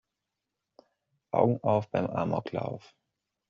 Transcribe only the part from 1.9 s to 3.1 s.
beim Amoklauf!